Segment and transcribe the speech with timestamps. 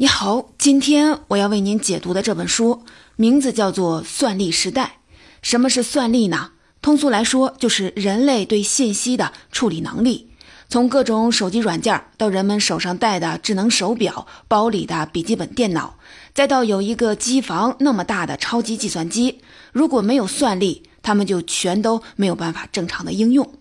[0.00, 2.84] 你好，今天我要为您解读的这本书
[3.16, 5.00] 名字叫做《算力时代》。
[5.42, 6.52] 什么是算力呢？
[6.80, 10.30] 通俗来说，就是人类对信息的处理能力。
[10.70, 15.98] 从各种手机软件到人们手上戴的智能手表、包里的笔记本电脑，
[16.32, 23.52] 再到有一个机房那么大的超级计算机，如果没有算力，它们就全都没有办法正常的应用。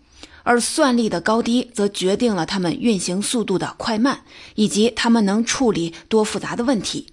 [0.49, 4.21] 而算力的高低，则决定了它们运行速度的快慢，
[4.55, 7.05] 以及它们能处理多复杂的问题。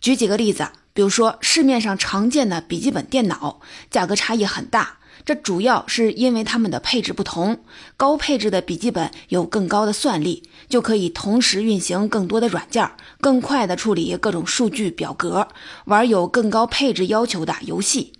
[0.00, 3.58] 举几个例子，比如说市面上常见的笔记本电脑，
[3.90, 7.64] 价格差异很大，这主要是因为它们的配置不同。
[7.96, 12.88] 高配置的笔记本有更高的算力，就可以同时运行更多的软件，
[13.20, 15.48] 更快地处理各种数据表格，
[15.86, 18.12] 玩有更高配置要求的游戏。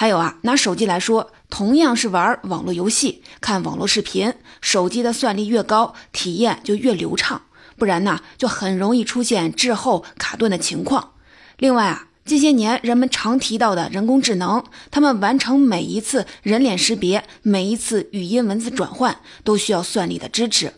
[0.00, 1.30] 还有啊，拿手机来说。
[1.50, 4.32] 同样是玩网络游戏、看网络视频，
[4.62, 7.42] 手机的算力越高，体验就越流畅，
[7.76, 11.10] 不然呢，就很容易出现滞后、卡顿的情况。
[11.58, 19.14] 另外啊，这些年人们常提到的人工智能，他们完成每一次人脸识别、每一次语音文字转换，
[19.44, 20.72] 都需要算力的支持。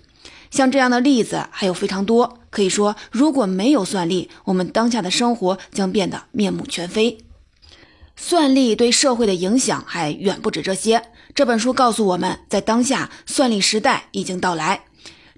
[0.51, 7.19] 像这样的例子还有非常多，可以说，如果没有算力，我们当下的生活将变得面目全非。
[8.16, 11.02] 算力对社会的影响还远不止这些。
[11.34, 14.84] 这本书告诉我们，在当下，算力时代已经到来。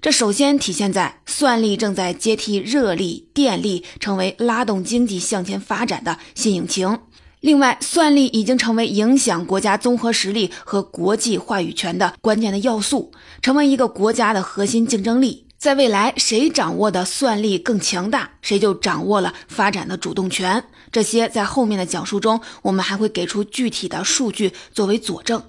[0.01, 6.99] 这首先体现在算力正在接替热力、电力，成为拉动经济向前发展的新引擎。
[7.39, 15.44] 另外，算力已经成为影响国家综合实力和国际话语权的关键的要素，成为一个国家的核心竞争力。
[15.65, 20.63] 在未来，谁掌握的算力更强大，谁就掌握了发展的主动权。
[20.91, 25.41] 这些在后面的讲述中，我们还会给出具体的数据作为佐证。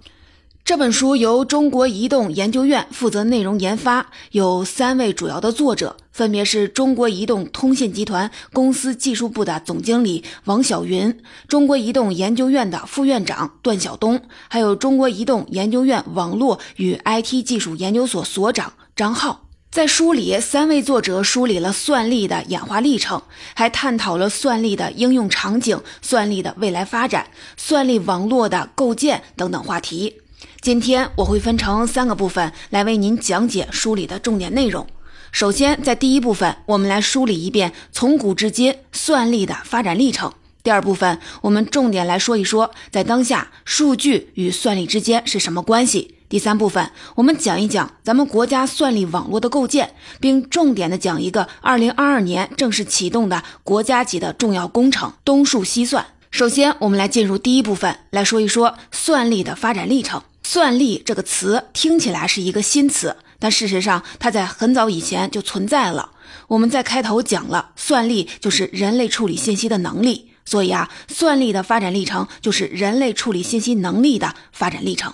[0.64, 11.14] 这本书由中国移动研究院负责内容研发，有三位主要的作者，分别是中国移动通信集团公司技术部的总经理王晓云，
[11.46, 19.42] 中国移动研究院的副院长段晓东，还有中国移动研究院网络与 IT 技术研究所所长张浩。
[19.76, 23.20] 在书里，三位作者梳理了算力的演化历程，
[23.52, 27.26] 还探讨了算力的应用场景、算力的未来发展、
[27.58, 30.22] 算力网络的构建等等话题。
[30.62, 34.86] 今天我会分成三个部分来为您讲解书里的重点内容。
[35.30, 40.32] 首先，在第一部分，我们来梳理一遍从古至今算力的发展历程。
[40.62, 46.14] 第二部分，我们重点来说一说，在当下数据与算力之间是什么关系。
[46.28, 56.04] 第三部分，我们讲一讲咱们国家算力网络的构建，并重点的讲一个二零二二年正式启动的国家级的重要工程——东数西算。
[56.32, 60.20] 首先，我们来进入第一部分，来说一说算力的发展历程。
[60.42, 66.10] 算力这个词听起来是一个新词，但事实上它在很早以前就存在了。
[66.48, 75.12] 我们在开头讲了，算力就是人类处理信息的能力，所以啊，算力的发展历程就是人类处理信息能力的发展历程。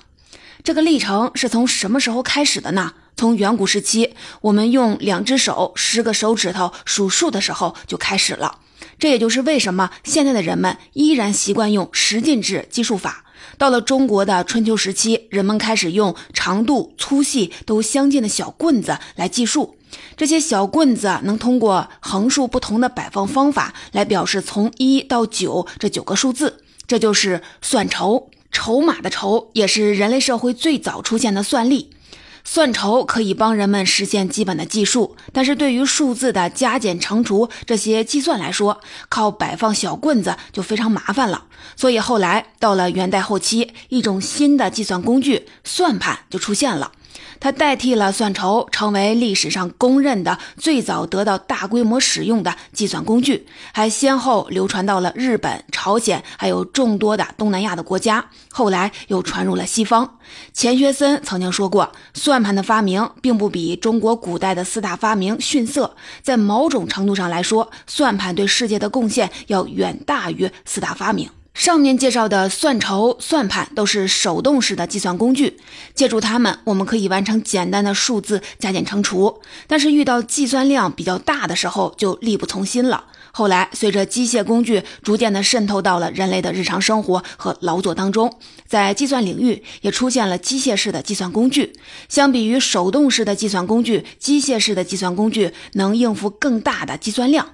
[0.64, 2.92] 这个历程是从什么时候开始的呢？
[3.16, 8.60] 从远古时期，我们用两只手、十个手指头数数的时候就开始了。
[8.96, 13.24] 这也就是为什么现在的人们依然习惯用十进制计数法。
[13.58, 19.76] 到了中国的春秋时期，人们开始用长度、粗细都相近的小棍子来计数。
[20.16, 28.30] 这些小棍子能通过横竖不同的摆放方法来表示从一到九这九个数字，这就是算筹。
[28.52, 31.90] 筹码的筹也是人类社会最早出现的算力，
[32.44, 41.46] 算筹可以帮人们实现基本的计数，但是对于数字的加减乘除这些计算来说，靠摆放小棍子就非常麻烦了。
[41.74, 46.92] 所以后来到了元代后期，一种新的计算工具——算盘就出现了。
[47.42, 60.18] 它代替了算筹，成为历史上公认的最早得到大规模使用的计算工具，还先后流传到了日本、朝鲜，还有众多的东南亚的国家，后来又传入了西方。
[60.52, 71.28] 钱学森曾经说过，算盘的发明并不比中国古代的四大发明逊色，在某种程度上来说，算盘对世界的贡献要远大于四大发明。
[71.54, 75.58] 上面介绍的算筹、算盘都是手动式的计算工具，
[75.94, 79.40] 借助它们，我们可以完成简单的数字加减乘除。
[79.66, 83.04] 但是遇到计算量比较大的时候，就力不从心了。
[83.32, 88.34] 后来，随着机械工具逐渐的渗透到了人类的日常生活和劳作当中，
[88.66, 91.74] 在计算领域也出现了机械式的计算工具。
[92.08, 97.46] 相比于手动式的计算工具，机械式的计算工具能应付更大的计算量。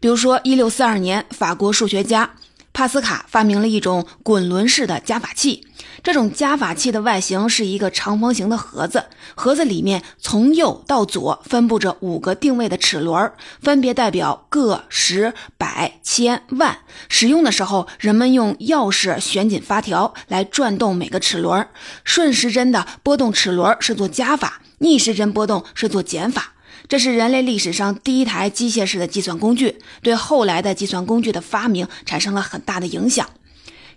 [0.00, 2.34] 比如说，一六四二年，法国数学家。
[2.78, 5.66] 帕斯卡发明了一种滚轮式的加法器。
[6.04, 16.78] 这种加法器的外形是一个长方形的盒子，盒子里面从右到左分布着五个定位的齿轮，分别代表个、十、百、千、万。
[17.08, 21.66] 使用的时候，人们用钥匙旋紧发条来转动每个齿轮，
[22.04, 26.52] 顺时针的拨动齿轮是做加法，逆时针拨动是做减法。
[26.88, 33.28] 这是人类历史上第一台机械式的计算工具，对后来的计算工具的发明产生了很大的影响。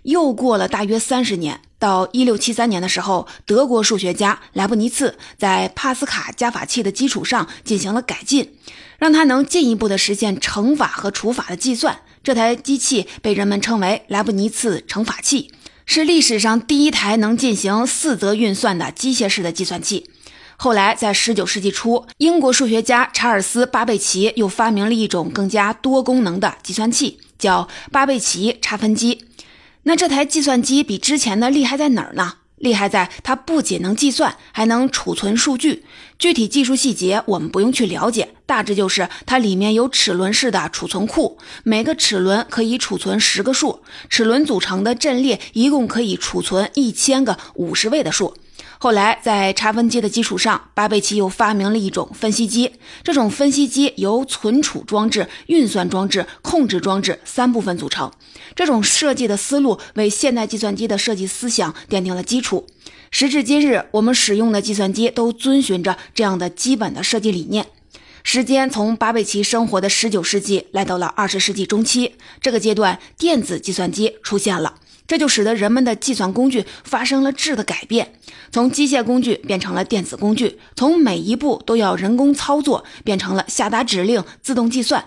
[0.02, 8.52] 又过了大约三十年，到一六七三年的时候，德国数学家莱布尼茨在帕斯卡加法器的基础上进行了改进，
[8.98, 12.00] 让它能进一步的实现乘法和除法的计算。
[12.22, 15.50] 这台机器被人们称为莱布尼茨乘法器，
[15.86, 20.10] 是历史上第一台能进行四则运算的机械式的计算器。
[20.64, 29.24] 后来，在19世纪初，英国数学家查尔斯·巴贝奇又发明了一种更加多功能的计算器，叫巴贝奇差分机。
[29.82, 32.34] 那这台计算机比之前的厉害在哪儿呢？
[32.58, 35.84] 厉害在它不仅能计算，还能储存数据。
[36.16, 48.36] 具体技术细节我们不用去了解，大致就是它里面有齿轮式的储存库，每个齿轮可以储存十个数，齿轮组成的阵列一共可以储存一千个五十位的数。
[48.82, 52.72] 后来，在差分机的基础上，巴贝奇又发明了一种分析机。
[53.04, 58.10] 这种分析机由存储装置、运算装置、控制装置三部分组成。
[58.56, 62.66] 这种设计的思路为现代计算机的设计思想奠定了基础。
[63.12, 67.64] 时至今日，我们使用的计算机都遵循着这样的基本的设计理念。
[68.24, 74.74] 时间从巴贝奇生活的19世纪来到了20世纪中期，这个阶段，电子计算机出现了。
[75.12, 78.14] 这就使得人们的计算工具发生了质的改变，
[78.50, 85.04] 从机械工具变成了电子工具，从每一步都要人工操作变成了下达指令、自动计算。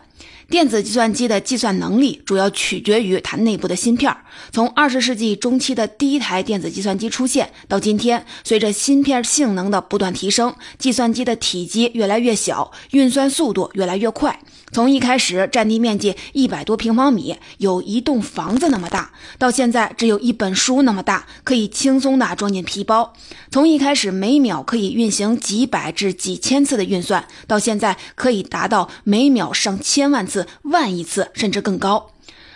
[0.49, 4.15] 电子计算机的计算能力主要取决于它内部的芯片。
[4.51, 14.39] 从二十世纪中期的第一台电子计算机出现到今天，随着芯片性能的不断提升，计算机的体积越来越小，运算速度越来越快。
[14.71, 23.13] 从一开始占地面积一百多平方米，有一栋房子那么大，到现在只有一本书那么大，可以轻松地装进皮包。
[23.49, 32.11] 从一开始每秒可以运行几百至几千次的运算，到现在可以达到每秒上千万次、万亿次，甚至更高。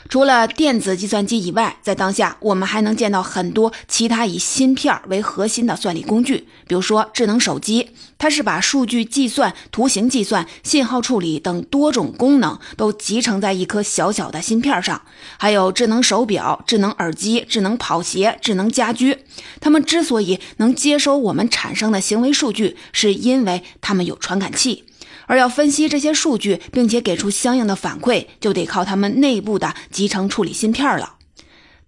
[0.07, 14.99] 除了电子计算机以外，在当下我们还能见到很多其他以芯片为核心的算力工具，比如说智能手机，它是把数据计算、图形计算、信号处理等多种功能都集成在一颗小小的芯片上；
[15.37, 19.15] 还有智能手表、智能耳机、智能跑鞋、智能家居。
[19.61, 24.85] 它们之所以能接收我们产生的行为数据，是因为它们有传感器。
[25.29, 31.17] 而要分析这些数据，并且给出相应的反馈，就得靠他们内部的集成处理芯片了。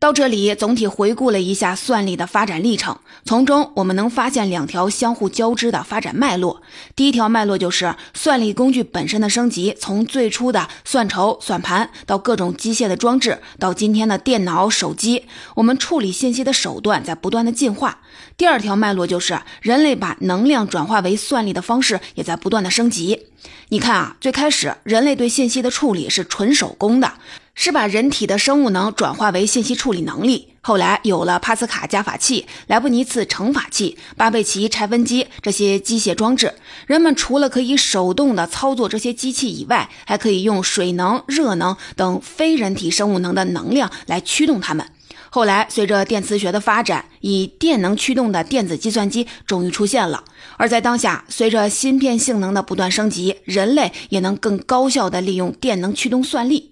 [0.02, 6.64] 到这里，总体回顾了一下算力的发展历程，从中我们能发现两条相互交织的发展脉络。
[6.96, 18.00] 第一条脉络就是算力工具本身的升级，从最初的算筹、算盘，到各种机械的装置，到今天的电脑、手机，我们处理信息的手段在不断的进化。
[18.36, 23.28] 第二条脉络就是人类把能量转化为算力的方式也在不断的升级。
[23.70, 27.14] 你看啊，最开始人类对信息的处理是纯手工的。
[27.54, 30.48] 是把人体的生物能转化为信息处理能力。
[30.64, 36.54] 后来有了帕斯卡加法器、莱布尼茨乘法器、巴贝奇拆分机这些机械装置，
[36.86, 44.86] 人们除了可以手动的操作这些机器以外，还可以用水能、热能等非人体生物能的能量来驱动它们。
[45.32, 50.24] 后来随着电磁学的发展，以电能驱动的电子计算机终于出现了。
[50.58, 56.71] 而在当下，随着芯片性能的不断升级，人类也能更高效地利用电能驱动算力。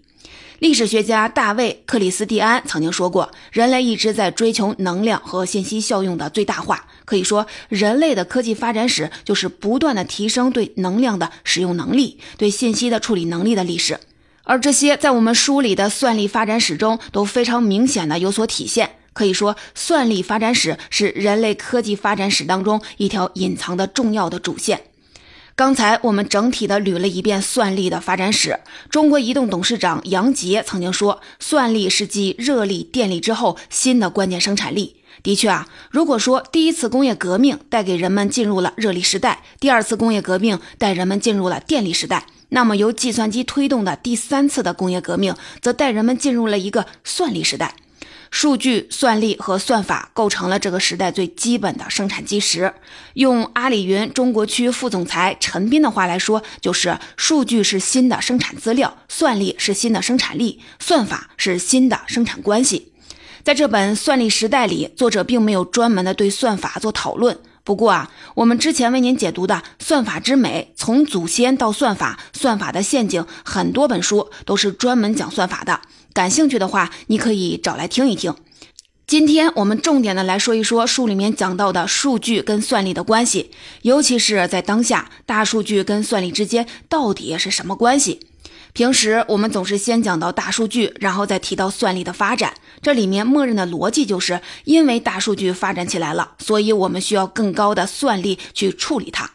[0.59, 6.85] 历史学家大卫·克里斯蒂安曾经说过：“人类一直在追求能量和信息效用的最大化。
[7.05, 13.97] 可以说，人类的科技发展史就是不断的提升对能量的使用能力、对信息的处理能力的历史。
[14.43, 18.97] 而这些在我们书里的算力发展史中都非常明显的有所体现。
[19.13, 24.81] 可以说，算力发展史是人类科技发展史当中一条隐藏的重要的主线。”
[25.59, 28.61] 刚才我们整体的捋了一遍算力的发展史。
[28.89, 34.95] 中国移动董事长杨杰曾经说，算力是继热力、电力之后新的关键生产力。
[35.21, 47.75] 的确啊，如果说第一次工业革命带给人们进入了热力时代，第二次工业革命带人们进入了电力时代，那么由计算机推动的第三次的工业革命，则带人们进入了一个算力时代。
[48.31, 52.73] 数据、算力和算法构成了这个时代最基本的生产基石。
[53.13, 62.91] 用阿里云中国区副总裁陈斌的话来说，就是数据是新的生产资料，算力是新的生产力，算法是新的生产关系。
[63.43, 67.39] 在这本《算力时代》里，作者并没有专门的对算法做讨论。
[67.63, 75.79] 不过啊，我们之前为您解读的《算法之美：从祖先到算法》《算法的陷阱》，很多本书都是专门讲算法的。
[76.13, 78.35] 感兴趣的话，你可以找来听一听。
[79.07, 83.49] 今天我们重点的来说一说书里面讲到的数据跟算力的关系，
[83.81, 88.19] 尤其是在当下，大数据跟算力之间到底是什么关系？
[88.71, 99.31] 平时我们总是先讲到大数据，然后再提到算力的发展，这里面默认的逻辑就是因为大数据发展起来了，所以我们需要更高的算力去处理它。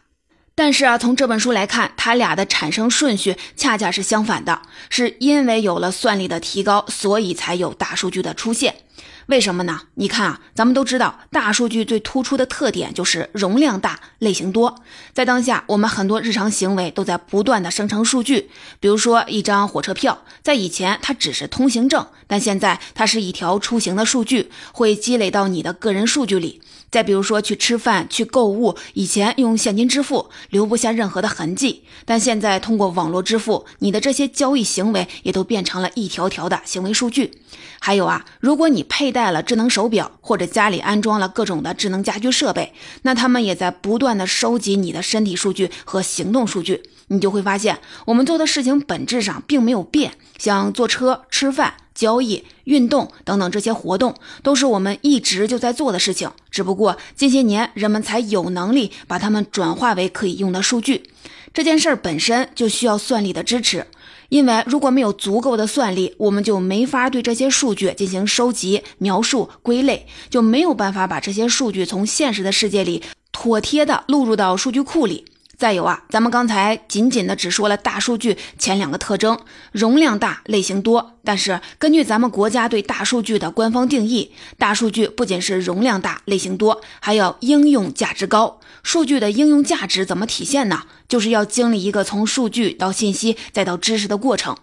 [0.55, 8.77] 但是啊，从这本书来看，他俩的产生顺序恰恰是相反的，是因为有了算力的提高，所以才有大数据的出现。
[9.27, 9.81] 为什么呢？
[9.95, 14.83] 你看啊，咱们都知道，大数据最突出的特点就是容量大、类型多。
[15.13, 18.51] 在当下，我们很多日常行为都在不断的生成数据。
[18.81, 26.61] 比如说，一张火车票，在以前它只是通行证，但现在它是一条出行的数据，会积累到你的个人数据里。
[26.91, 37.33] 再比如说，去吃饭、去购物，以前用现金支付留不下任何的痕迹，但现在通过网络支付，你的这些交易行为也都变成了一条条的行为数据。
[37.81, 46.83] 还有啊，如果你配戴了智能手表，或者家里安装了各种的智能家居设备，那他们也在不断的收集你的身体数据和行动数据。
[47.07, 61.05] 你就会发现，我们做的事情本质上并没有变，像坐车、吃饭、交易、运动等等这些活动，都是我们一直就在做的事情，只不过近些年人们才有能力把它们转化为可以用的数据。
[61.53, 63.87] 这件事儿本身就需要算力的支持。
[64.35, 73.01] 因为如果没有足够的算力，我们就没法对这些数据进行收集、描述、归类，就没有办法把这些数据从现实的世界里
[73.31, 75.25] 妥帖的录入到数据库里。
[75.57, 79.39] 再有啊，咱们刚才仅仅的只说了大数据前两个特征：
[79.73, 81.13] 容量大、类型多。
[81.25, 88.61] 但是根据咱们国家对大数据的官方定义，大数据不仅是容量大、类型多，还要应用价值高。
[88.83, 90.83] 数据的应用价值怎么体现呢？
[91.09, 94.57] 就是要经历一个从数据到信息再到知识的过程。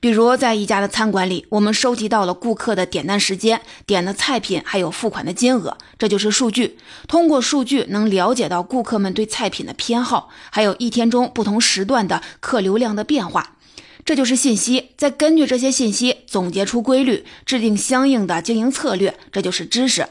[0.00, 6.78] 比如在一家的餐馆里，我们收集到了顾客的点单时间、点的菜品，还有付款的金额，这就是数据。
[7.08, 13.56] 通过数据能了解到顾客们对菜品的偏好，还有一天中不同时段的客流量的变化，
[14.04, 14.90] 这就是信息。
[14.96, 20.06] 再根据这些信息总结出规律，制定相应的经营策略，这就是知识。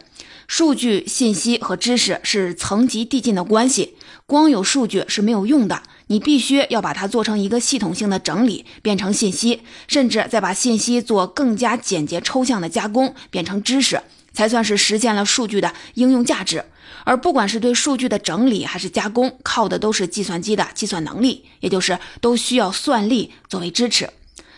[0.48, 3.96] 数据、信息和知识是层级递进的关系，
[4.28, 5.82] 光有数据是没有用的。
[6.08, 14.02] 你必须要把它做成一个系统性的整理，变成信息，甚至再把信息做更加简洁抽象的加工，变成知识，
[14.34, 16.64] 才算是实现了数据的应用价值。
[17.04, 24.10] 而不管是对数据的整理还是加工，靠的都是计算机的计算能力，也就是都需要算力作为支持。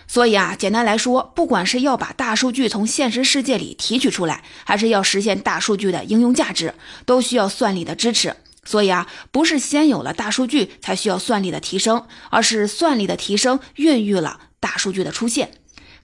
[0.10, 6.74] 所以啊，简单来说，不管是要把大数据从现实世界里提取出来，还是要实现大数据的应用价值，
[7.06, 8.34] 都需要算力的支持。
[8.68, 15.52] 所以啊，不是先有了大数据才需要算力的提升，而是算力的提升孕育了大数据的出现。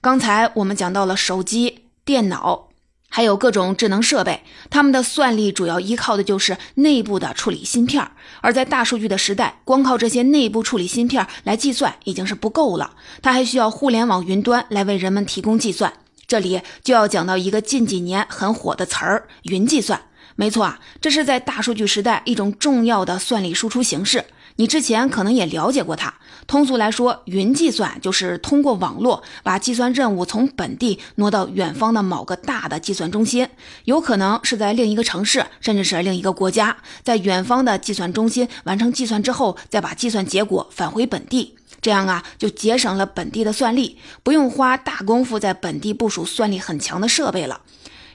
[0.00, 2.70] 刚才我们讲到了手机、电脑，
[3.10, 8.10] 还有各种智能设备，它们的算力主要依靠的就是内部的处理芯片。
[8.40, 15.92] 而在大数据的时代，光靠这些内部处理芯片来计算已经是不够了，它还需要互联网云端来为人们提供计算。
[16.26, 20.00] 这里就要讲到一个近几年很火的词儿——云计算。
[20.36, 24.24] 没错啊，这是在大数据时代一种重要的算力输出形式。
[24.56, 26.14] 你之前可能也了解过它。
[26.46, 33.48] 通俗来说，云计算就是通过网络把计算任务从本地挪到远方的某个大的计算中心，
[33.84, 36.76] 有可能是在另一个城市，甚至是另一个国家。
[37.02, 47.60] 在远方的计算中心完成计算之后，再把计算结果返回本地，这样啊就节省了本地的算力，不用花大功夫在本地部署算力很强的设备了。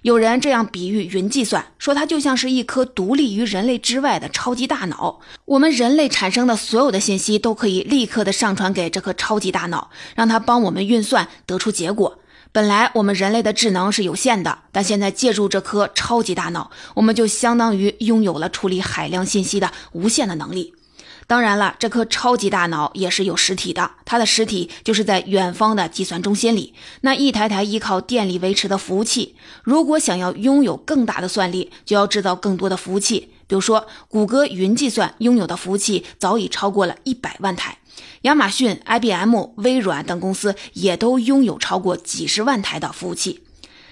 [0.03, 5.20] 有人这样比喻云计算，说它就像是一颗独立于人类之外的超级大脑。
[5.46, 12.20] 我们人类产生的所有的信息都可以立刻的上传给这颗超级大脑，让它帮我们运算，得出结果。
[12.51, 20.74] 本来我们人类的智能是有限的，但现在借助这颗超级大脑，我们就相当于拥有了处理海量信息的无限的能力。
[21.29, 29.36] 当然了，这颗超级大脑也是有实体的，它的实体就是在远方的计算中心里，那一台台依靠电力维持的服务器。
[29.62, 33.31] 如果想要拥有更大的算力，就要制造更多的服务器。
[33.45, 37.77] 比如说，谷歌云计算拥有的服务器早已超过了一百万台，
[38.24, 43.43] 亚马逊、IBM、微软等公司也都拥有超过几十万台的服务器。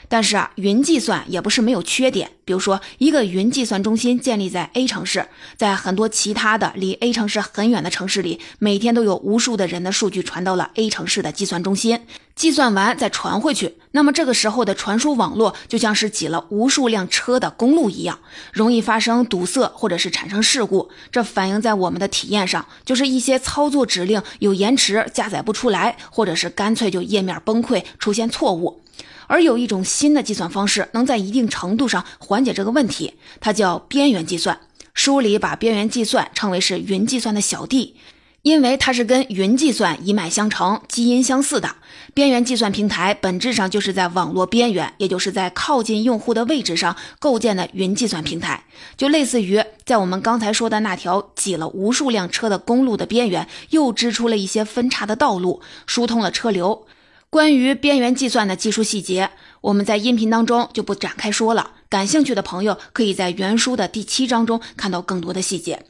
[0.10, 2.32] 但是啊，云计算也不是没有缺点。
[2.46, 12.00] 比如说，一个云计算中心建立在 A 城市，在很多其他的离 A 城市很远的城市里，每天都有无数的人的数据传到了 A 城市的计算中心，
[12.36, 13.76] 计算完再传回去。
[13.92, 18.18] 那么这个时候的传输网络就像是挤了无数辆车的公路一样，
[18.54, 20.90] 容易发生堵塞或者是产生事故。
[21.12, 28.80] 这反映在我们的体验上，就是一些操作指令有延迟，加载不出来，或者是干脆就页面崩溃，出现错误。
[29.28, 34.60] 而有一种新的计算方式，能在一定程度上缓解这个问题，它叫边缘计算。
[34.94, 37.96] 书里把边缘计算称为是云计算的小弟，
[38.42, 41.76] 因为它是跟云计算一脉相承、基因相似的。
[42.16, 48.64] 边缘计算平台本质上就是在网络边缘，也就是在靠近用户的位置上构建的云计算平台，
[48.96, 56.88] 就类似于在我们刚才说的那条挤了无数辆车的公路的边缘，又支出了一些分叉的道路，疏通了车流。
[57.30, 59.30] 关于边缘计算的技术细节，
[59.60, 61.72] 我们在音频当中就不展开说了。
[61.90, 65.86] 感兴趣的朋友可以在原书的第七章中看到更多的细节。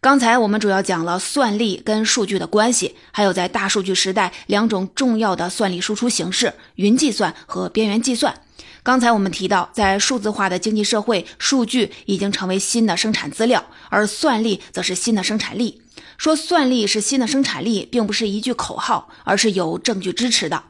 [0.00, 8.42] 刚才我们主要讲了算力跟数据的关系，还有在大数据时代两种重要的算力输出形式：云计算和边缘计算。
[8.84, 15.82] 刚才我们提到，在数字化的经济社会，数据已经成为新的生产资料，而算力则是新的生产力。
[16.18, 20.62] 说算力是新的生产力，并不是一句口号，而是有证据支持的。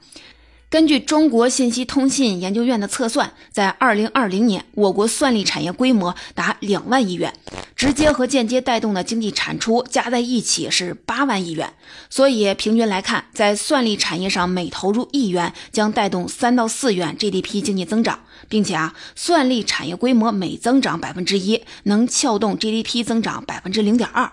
[0.69, 7.33] 根据中国信息通信研究院的测算，在二零二零年，我国算力产业规模达两万亿元，
[7.77, 11.73] 直接和间接带动的经济产出加在一起是八万亿元。
[12.11, 24.33] 所以平均来看，在算力产业上每投入一元，将带动三到四元 GDP 经济增长，并且啊，算力产业规模每增长百分之一，能撬动 GDP 增长百分之零点二。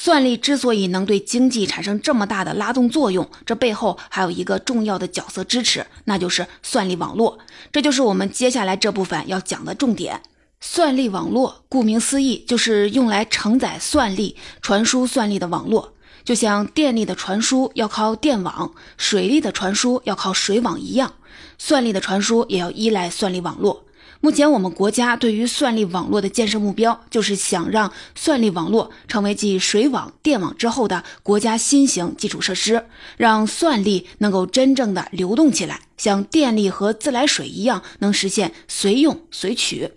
[0.00, 7.40] 算力之所以能对经济产生这么大的拉动作用，这背后还有一个重要的角色支持，那就是算力网络。
[7.72, 10.22] 这就是我们接下来这部分要讲的重点。
[10.60, 15.94] 算力网络顾名思义，就是用来承载算力、传输算力的网络。
[16.24, 21.14] 就像电力的传输要靠电网，水力的传输要靠水网一样，
[21.58, 23.82] 算力的传输也要依赖算力网络。
[24.20, 32.84] 目前，我们国家对于算力网络的建设目标，就是想让算力网络成为继水网、电网之后的国家新型基础设施，
[33.16, 39.92] 让算力能够真正的流动起来，像电力和自来水一样，能实现随用随取。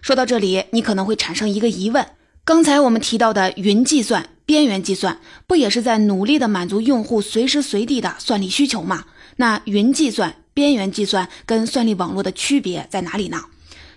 [0.00, 2.06] 说到这里，你可能会产生一个疑问：
[2.44, 9.04] 刚才我们提到的云计算、边缘计算，不也是在努力的满足用户随时随地的算力需求吗？
[9.36, 13.42] 那云计算、边缘计算跟算力网络的区别在哪里呢？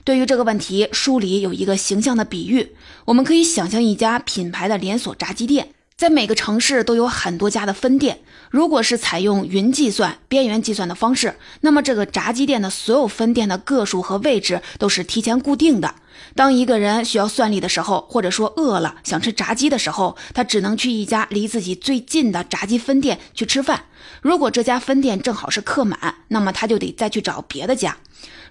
[0.04, 8.20] 对于这个问题，书里有一个形象的比喻，我们可以想象一家品牌的连锁炸鸡店，在每个城市都有很多家的分店。
[8.50, 15.94] 如果是采用云计算、边缘计算的方式，那么这个炸鸡店的所有分店的个数和位置都是提前固定的。
[16.36, 23.84] 当一个人需要算力的时候，或者说饿了想吃炸鸡的时候，他只能去一家离自己最近的炸鸡分店去吃饭。
[24.22, 27.98] 如果这家分店正好是客满，那么他就得再去找别的家。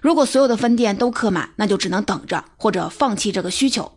[0.01, 3.91] 如果所有的分店都客满，那就只能等着或者放弃这个需求。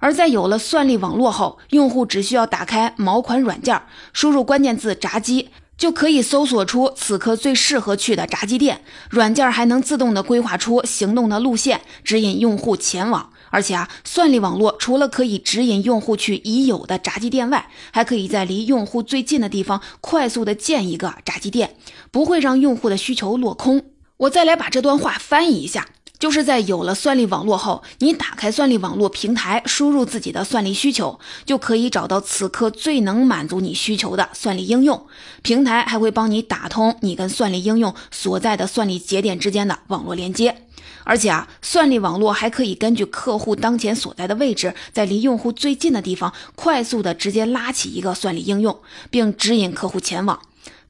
[0.00, 8.82] 而在有了算力网络后，用户只需要打开某款软件，输入关键字“炸鸡”，就可以搜索出此刻最适合去的炸鸡店。
[9.10, 13.30] 软件还能自动的规划出行动的路线，指引用户前往。
[13.50, 21.74] 而且啊，算力网络除了可以指引用户去已有的炸鸡店外，还可以在离用户最近的地方快速的建一个炸鸡店，
[22.12, 23.82] 不会让用户的需求落空。
[24.18, 25.86] 我再来把这段话翻译一下，
[26.18, 35.06] 就是在有了算力网络后，你打开算力网络平台，输入自己的算力需求，就可以找到此刻最能满足你需求的算力应用。
[35.42, 40.62] 平台还会帮你打通你跟算力应用所在的算力节点之间的网络连接。
[41.04, 48.76] 而且啊，算力网络还可以根据客户当前所在的位置，在离用户最近的地方，快速的直接拉起一个算力应用，
[49.10, 50.40] 并指引客户前往。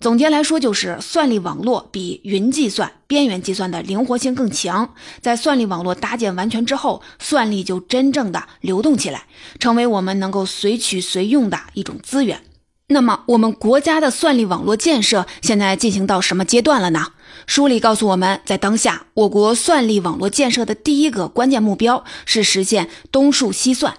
[0.01, 4.95] 总结来说，就是算力网络比云计算、边缘计算的灵活性更强。
[5.21, 9.25] 在算力网络搭建完全之后，算力就真正的流动起来，
[9.59, 12.43] 成为我们能够随取随用的一种资源。
[12.91, 17.09] 那么，我们国家的算力网络建设现在进行到什么阶段了呢？
[17.47, 23.95] 书里告诉我们，在当下，我国算力网络建设的第一个关键目标是实现东数西算。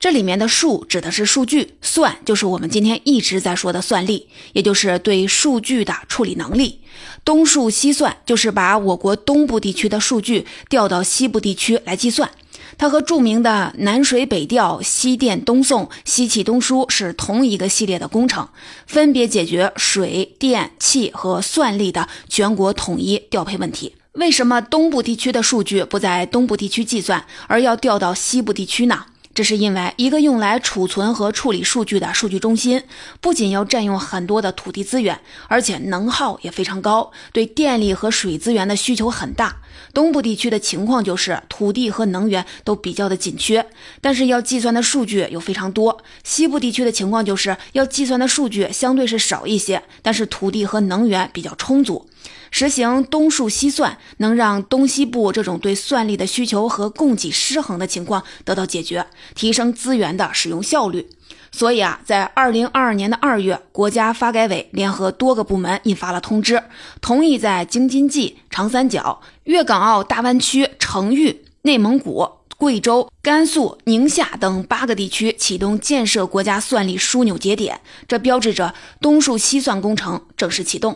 [0.00, 6.80] 这里面的数指的是数据，算就是我们今天一直在说的算力，也就是对数据的处理能力。
[7.24, 12.30] 东数西算就是把我国东部地区的数据调到西部地区来计算。
[12.76, 18.48] 它和著名的南水北调、西电东送、西气东输是同一个系列的工程，
[18.86, 23.96] 分别解决水电气和算力的全国统一调配问题。
[24.12, 29.06] 为什么东部地区的数据不在东部地区计算，而要调到西部地区呢？
[29.38, 32.82] 这是因为一个用来储存和处理数据的数据中心，
[33.20, 39.58] 不仅要占用很多的土地资源，而且能耗也非常高，对电力和水资源的需求很大。
[39.94, 43.64] 东部地区的情况就是土地和能源都比较的紧缺，
[44.00, 46.02] 但是要计算的数据又非常多。
[46.24, 52.08] 西部地区的情况就是要计算的数据相对是少一些，但是土地和能源比较充足。
[52.50, 61.08] 实行东数西算，能让东西部这种对算力的需求和供给失衡的情况得到解决，提升资源的使用效率。
[61.50, 66.62] 所以啊，在二零二二年的二月，国家发改委联合多个部门印发了通知，
[67.00, 80.94] 同意在京津冀、长三角、粤港澳大湾区、成渝、内蒙古、贵州、甘肃、宁夏等八个地区启动建设国家算力枢纽节点，这标志着东数西算工程正式启动。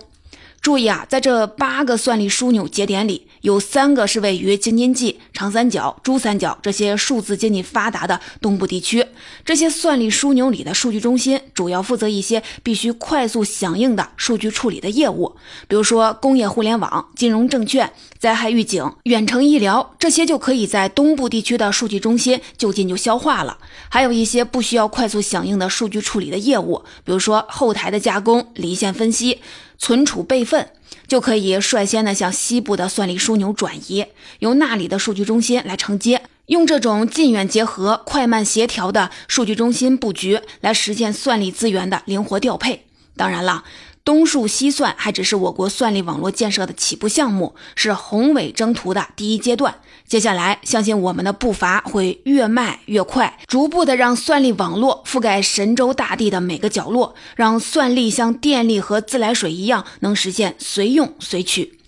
[0.62, 9.04] 注意啊，在这八个算力枢纽节点里，有三个是位于京津冀、长三角、珠三角这些数字经济发达的东部地区。
[9.44, 15.34] 这些算力枢纽里的数据中心，主要负责一些必须快速响应的数据处理的业务，
[15.66, 23.58] 比如说工业互联网、金融证券、灾害预警、远程医疗，这些就可以在东部地区的数据中心就近就消化了。
[23.88, 29.40] 还有一些不需要快速响应的数据处理的业务，比如说后台的加工、离线分析。
[29.82, 30.70] 存储备份
[31.08, 34.06] 就可以率先的向西部的算力枢纽转移，
[34.38, 42.86] 由那里的数据中心来承接，用这种近远结合、快慢协调的数据中心布局来实现算力资源的灵活调配。
[43.16, 43.64] 当然了。
[44.04, 49.76] 东数西算还只是我国算力网络建设的起步项目，是宏伟征途的第一阶段。
[50.06, 61.78] 接下来，相信我们的步伐会越迈越快，逐步的让算力网络覆盖神州大地的每个角落，让算力像电力和自来水一样，能实现随用随取。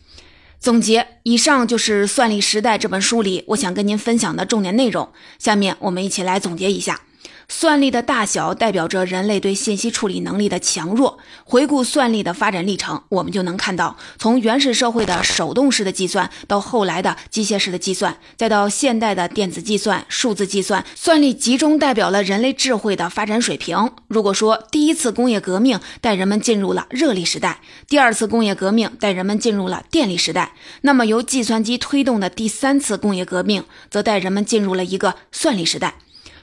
[0.59, 5.07] 总结，以上就是《算力时代》这本书里我想跟您分享的重点内容。
[5.38, 7.03] 下面我们一起来总结一下。
[7.48, 11.18] 算力的大小代表着人类对信息处理能力的强弱。
[11.44, 23.90] 回顾算力的发展历程，我们就能看到，从原始社会的手动式的计算，到后来的机械式的计算，再到现代的电子计算、数字计算，算力集中代表了人类智慧的发展水平。
[24.09, 30.52] 如果说第一次工业革命带人们进入了热力时代，第二次工业革命带人们进入了电力时代，
[30.83, 35.94] 那么由计算机推动的第三次工业革命，则带人们进入了一个算力时代。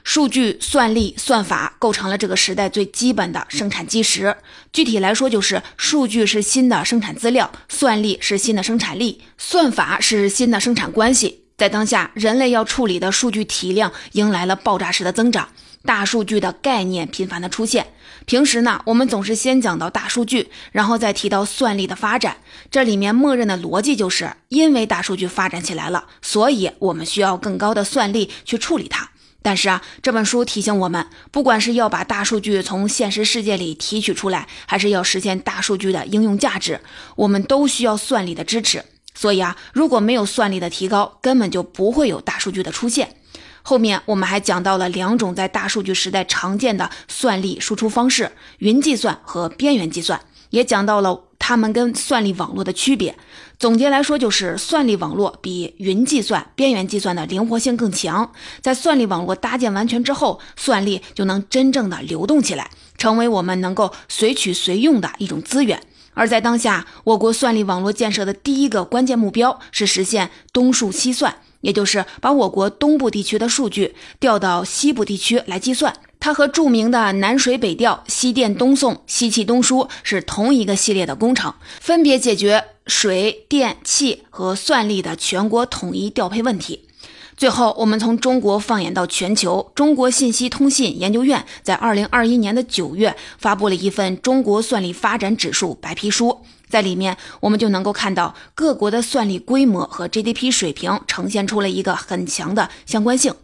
[0.04, 4.36] 数据、算力、算法构成了这个时代最基本的生产基石。
[4.72, 11.44] 具体来说，就是数据是新的生产资料，算力是新的生产力，算法是新的生产关系。
[11.56, 15.48] 在当下，人类要处理的数据体量迎来了爆炸式的增长，
[15.84, 17.86] 大数据的概念频繁的出现。
[18.26, 22.38] 平时呢，我们总是先讲到大数据，然后再提到算力的发展。
[22.70, 29.10] 这里面默认的逻辑就是，因为大数据发展起来了，所以我们需要更高的算力去处理它。
[29.42, 36.80] 但是啊，这本书提醒我们，不管是要把大数据从现实世界里提取出来，还是要实现大数据的应用价值，
[37.16, 38.84] 我们都需要算力的支持。
[39.14, 43.16] 所以啊，如果没有算力的提高，根本就不会有大数据的出现。
[43.62, 51.24] 后面我们还讲到了两种在大数据时代常见的算力输出方式：云计算和边缘计算，也讲到了。
[51.44, 53.18] 它们跟算力网络的区别，
[53.58, 58.30] 总结来说就是算力网络比云计算、边缘计算的灵活性更强。
[58.60, 65.82] 在算力网络搭建完全之后，算力就能真正的流动起来，成为我们能够随取随用的一种资源。
[66.14, 75.92] 而在当下，我国算力网络建设的第一个关键目标是实现东数西算，也就是把我国东部地区的数据调到西部地区来计算。
[76.20, 86.86] 它和著名的南水北调、西电东送、西气东输是同一个系列的工程，分别解决水电气和算力的全国统一调配问题。
[87.36, 96.28] 最后，我们从中国放眼到全球，中国信息通信研究院在二零二一年的九月发布了一份《中国算力发展指数白皮书》，
[96.72, 103.34] 在里面我们就能够看到各国的算力规模和 GDP 水平呈现出了一个很强的相关性。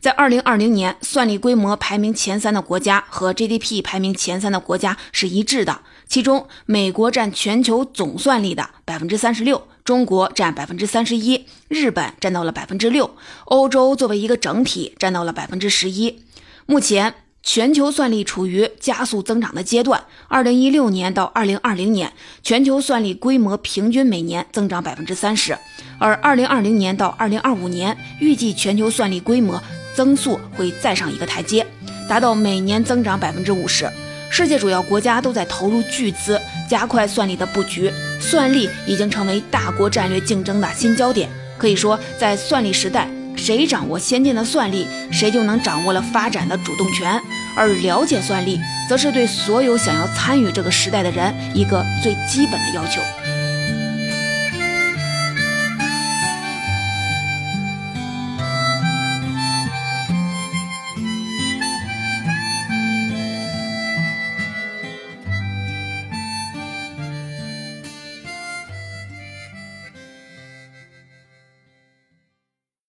[0.00, 5.80] 在二零二零年，算力规模排名前三的国家和 GDP 排名前三的国家是一致的。
[6.06, 13.16] 其中，美国占全球总算力的百分之三十六，中国占百分之三十一，日本占到了百分之六，
[13.46, 16.22] 欧洲作为一个整体占到了百分之十一。
[16.66, 20.02] 目前，全球算力处于加速增长的阶段。
[20.28, 25.56] 二零一六年到二零二零年，全球算力规模平均每年增长百分之三十，
[25.98, 29.62] 而二零二零年到二零二五年，预计全球算力规模。
[29.94, 31.64] 增速会再上一个台阶，
[32.08, 33.88] 达到每年增长百分之五十。
[34.28, 37.88] 世界主要国家都在投入巨资，加快算力的布局。
[38.18, 41.30] 算力已经成为大国战略竞争的新焦点。
[41.56, 43.08] 可以说，在算力时代，
[43.44, 47.20] 谁掌握先进的算力，谁就能掌握了发展的主动权。
[47.54, 53.02] 而了解算力，则是对所有想要参与这个时代的人一个最基本的要求。